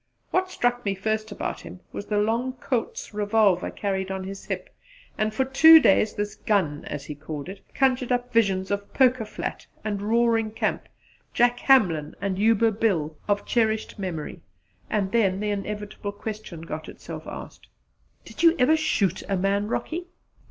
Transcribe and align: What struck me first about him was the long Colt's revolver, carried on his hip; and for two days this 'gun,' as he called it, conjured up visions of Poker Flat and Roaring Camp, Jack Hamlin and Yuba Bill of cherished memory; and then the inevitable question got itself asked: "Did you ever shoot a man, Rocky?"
What 0.31 0.49
struck 0.49 0.83
me 0.83 0.95
first 0.95 1.31
about 1.31 1.59
him 1.61 1.79
was 1.91 2.07
the 2.07 2.17
long 2.17 2.53
Colt's 2.53 3.13
revolver, 3.13 3.69
carried 3.69 4.09
on 4.09 4.23
his 4.23 4.45
hip; 4.45 4.75
and 5.15 5.31
for 5.31 5.45
two 5.45 5.79
days 5.79 6.15
this 6.15 6.33
'gun,' 6.33 6.85
as 6.85 7.05
he 7.05 7.13
called 7.13 7.47
it, 7.47 7.63
conjured 7.75 8.11
up 8.11 8.33
visions 8.33 8.71
of 8.71 8.95
Poker 8.95 9.25
Flat 9.25 9.67
and 9.83 10.01
Roaring 10.01 10.49
Camp, 10.49 10.87
Jack 11.35 11.59
Hamlin 11.59 12.15
and 12.19 12.39
Yuba 12.39 12.71
Bill 12.71 13.15
of 13.27 13.45
cherished 13.45 13.99
memory; 13.99 14.41
and 14.89 15.11
then 15.11 15.39
the 15.39 15.51
inevitable 15.51 16.13
question 16.13 16.61
got 16.63 16.89
itself 16.89 17.27
asked: 17.27 17.67
"Did 18.25 18.41
you 18.41 18.55
ever 18.57 18.75
shoot 18.75 19.21
a 19.29 19.37
man, 19.37 19.67
Rocky?" 19.67 20.07